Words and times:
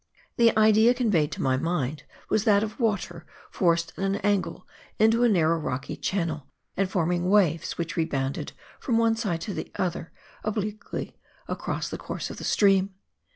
The 0.37 0.57
idea 0.57 0.95
conveyed 0.95 1.31
to 1.33 1.43
my 1.43 1.57
mind 1.57 2.05
was 2.27 2.43
that 2.45 2.63
of 2.63 2.79
water 2.79 3.23
forced 3.51 3.91
at 3.95 4.03
an 4.03 4.15
angle 4.25 4.67
into 4.97 5.23
a 5.23 5.29
narrow 5.29 5.59
rocky 5.59 5.95
channel, 5.95 6.47
and 6.75 6.89
forming 6.89 7.29
waves 7.29 7.77
which 7.77 7.95
rebound 7.95 8.51
from 8.79 8.97
one 8.97 9.15
side 9.15 9.41
to 9.41 9.53
the 9.53 9.71
other, 9.75 10.11
obliquely 10.43 11.19
across 11.47 11.87
the 11.87 11.99
course 11.99 12.31
of 12.31 12.37
the 12.37 12.43
stream. 12.43 12.95